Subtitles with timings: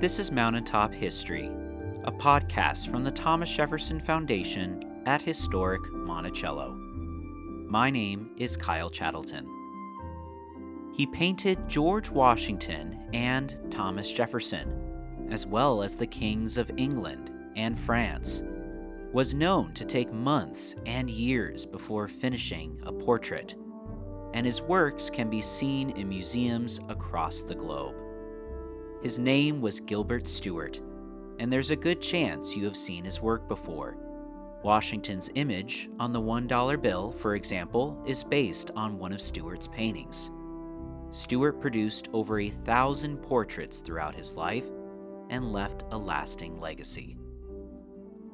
[0.00, 1.50] This is Mountaintop History,
[2.04, 6.72] a podcast from the Thomas Jefferson Foundation at historic Monticello.
[7.68, 9.46] My name is Kyle Chattleton.
[10.94, 14.72] He painted George Washington and Thomas Jefferson,
[15.30, 18.42] as well as the kings of England and France.
[19.12, 23.54] Was known to take months and years before finishing a portrait,
[24.32, 27.99] and his works can be seen in museums across the globe.
[29.02, 30.80] His name was Gilbert Stuart,
[31.38, 33.96] and there's a good chance you have seen his work before.
[34.62, 40.30] Washington's image on the $1 bill, for example, is based on one of Stuart's paintings.
[41.12, 44.66] Stuart produced over a thousand portraits throughout his life
[45.30, 47.16] and left a lasting legacy.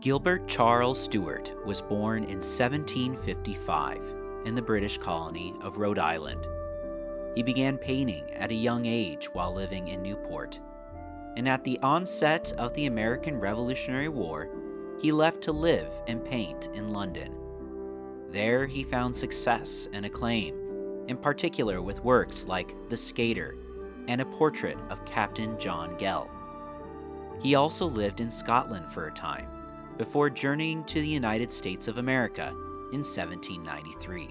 [0.00, 4.00] Gilbert Charles Stuart was born in 1755
[4.44, 6.44] in the British colony of Rhode Island.
[7.36, 10.58] He began painting at a young age while living in Newport.
[11.36, 14.48] And at the onset of the American Revolutionary War,
[14.98, 17.36] he left to live and paint in London.
[18.30, 20.56] There he found success and acclaim,
[21.08, 23.54] in particular with works like The Skater
[24.08, 26.30] and a portrait of Captain John Gell.
[27.42, 29.48] He also lived in Scotland for a time,
[29.98, 32.48] before journeying to the United States of America
[32.92, 34.30] in 1793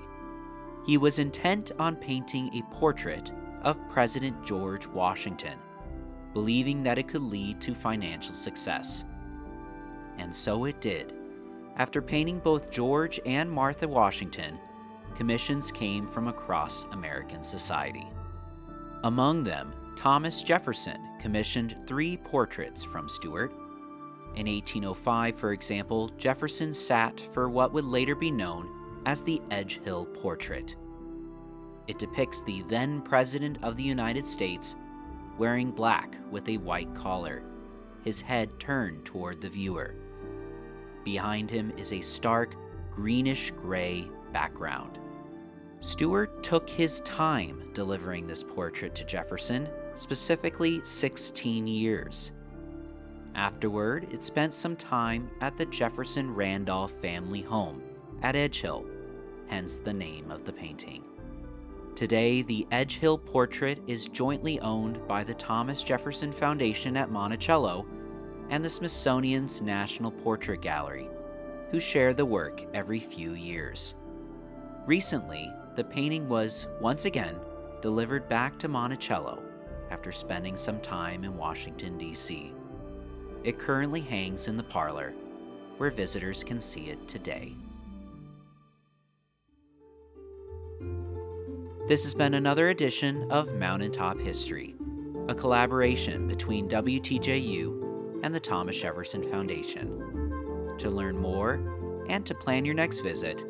[0.85, 3.31] he was intent on painting a portrait
[3.63, 5.57] of President George Washington,
[6.33, 9.03] believing that it could lead to financial success.
[10.17, 11.13] And so it did.
[11.77, 14.59] After painting both George and Martha Washington,
[15.15, 18.07] commissions came from across American society.
[19.03, 23.51] Among them, Thomas Jefferson commissioned three portraits from Stuart.
[24.35, 28.69] In 1805, for example, Jefferson sat for what would later be known
[29.05, 30.75] as the Edgehill Portrait.
[31.87, 34.75] It depicts the then President of the United States
[35.37, 37.43] wearing black with a white collar,
[38.03, 39.95] his head turned toward the viewer.
[41.03, 42.55] Behind him is a stark
[42.91, 44.97] greenish gray background.
[45.81, 52.31] Stuart took his time delivering this portrait to Jefferson, specifically 16 years.
[53.35, 57.83] Afterward, it spent some time at the Jefferson Randolph family home
[58.23, 58.87] at Edgehill,
[59.47, 61.03] hence the name of the painting.
[61.95, 67.85] Today, the Edgehill portrait is jointly owned by the Thomas Jefferson Foundation at Monticello
[68.49, 71.09] and the Smithsonian's National Portrait Gallery,
[71.71, 73.95] who share the work every few years.
[74.85, 77.37] Recently, the painting was, once again,
[77.81, 79.41] delivered back to Monticello
[79.89, 82.53] after spending some time in Washington, D.C.
[83.43, 85.13] It currently hangs in the parlor,
[85.77, 87.55] where visitors can see it today.
[91.87, 94.75] This has been another edition of Mountaintop History,
[95.27, 100.75] a collaboration between WTJU and the Thomas Jefferson Foundation.
[100.79, 101.61] To learn more
[102.09, 103.43] and to plan your next visit,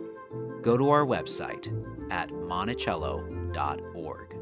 [0.61, 1.71] go to our website
[2.11, 4.35] at monticello.org.